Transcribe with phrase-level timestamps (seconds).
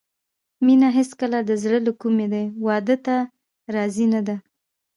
[0.65, 3.15] مينه هېڅکله د زړه له کومې دې واده ته
[3.75, 4.35] راضي نه ده